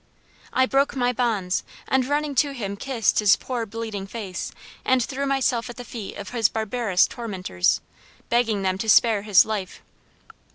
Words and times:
"I 0.51 0.65
broke 0.65 0.95
my 0.95 1.13
bonds, 1.13 1.63
and 1.87 2.07
running 2.07 2.33
to 2.33 2.53
him 2.53 2.75
kissed 2.75 3.19
his 3.19 3.35
poor 3.35 3.67
bleeding 3.67 4.07
face, 4.07 4.51
and 4.83 5.03
threw 5.03 5.27
myself 5.27 5.69
at 5.69 5.75
the 5.77 5.85
feet 5.85 6.17
of 6.17 6.29
his 6.31 6.49
barbarous 6.49 7.05
tormentors, 7.05 7.81
begging 8.27 8.63
them 8.63 8.79
to 8.79 8.89
spare 8.89 9.21
his 9.21 9.45
life. 9.45 9.83